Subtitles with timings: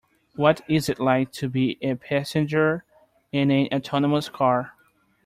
[0.35, 2.83] What is it like to be a passenger
[3.31, 4.71] in an autonomous car?